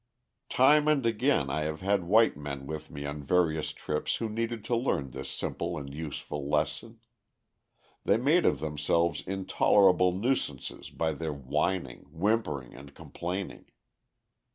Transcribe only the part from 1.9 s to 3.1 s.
white men with me